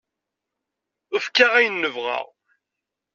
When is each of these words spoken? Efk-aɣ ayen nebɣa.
Efk-aɣ 1.15 1.51
ayen 1.59 1.75
nebɣa. 1.81 2.19